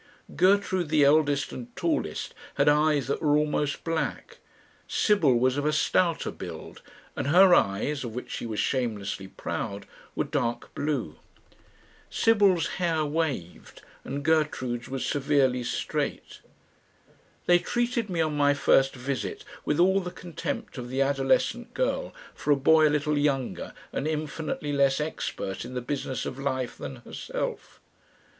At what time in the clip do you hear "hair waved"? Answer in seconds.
12.67-13.83